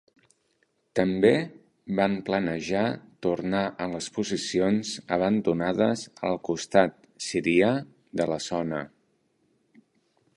També 0.99 1.33
van 1.99 2.15
planejar 2.29 2.85
tornar 3.25 3.61
a 3.85 3.87
les 3.91 4.07
posicions 4.15 4.95
abandonades 5.17 6.07
al 6.31 6.41
costat 6.49 6.97
sirià 7.27 7.71
de 8.23 8.27
la 8.33 8.39
zona. 8.51 8.81